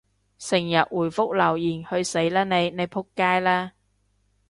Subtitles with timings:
[0.39, 2.71] 成日回覆留言，去死啦你！
[2.71, 3.73] 你仆街啦！